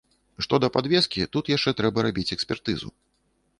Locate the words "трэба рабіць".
1.83-2.35